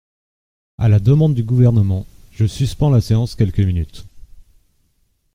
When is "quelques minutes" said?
3.35-4.07